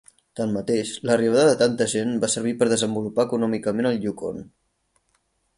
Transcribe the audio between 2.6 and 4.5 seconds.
per desenvolupar econòmicament el Yukon.